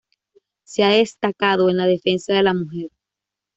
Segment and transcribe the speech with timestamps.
[0.63, 2.89] Se ha destacado en la defensa de la mujer.